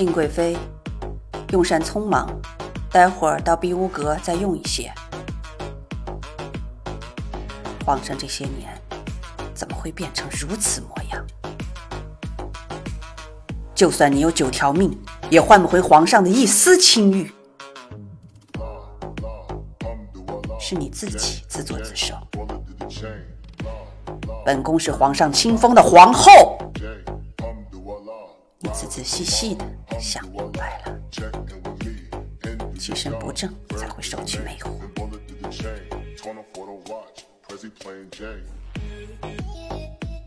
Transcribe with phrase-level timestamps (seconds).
[0.00, 0.56] 令贵妃，
[1.50, 2.26] 用膳匆忙，
[2.90, 4.90] 待会儿到碧乌阁再用一些。
[7.84, 8.72] 皇上这些年
[9.52, 11.22] 怎么会变成如此模样？
[13.74, 14.98] 就算你有九条命，
[15.28, 17.30] 也换不回皇上的一丝清誉。
[20.58, 22.14] 是你自己自作自受。
[24.46, 26.56] 本宫是皇上亲封的皇后，
[28.62, 31.00] 你仔仔细细的想明白了，
[32.78, 34.78] 其身不正才会收取魅惑。